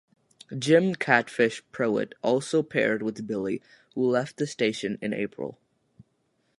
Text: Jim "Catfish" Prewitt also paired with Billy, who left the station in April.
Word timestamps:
Jim 0.57 0.95
"Catfish" 0.95 1.61
Prewitt 1.71 2.13
also 2.23 2.63
paired 2.63 3.03
with 3.03 3.27
Billy, 3.27 3.61
who 3.93 4.09
left 4.09 4.37
the 4.37 4.47
station 4.47 4.97
in 4.99 5.13
April. 5.13 5.59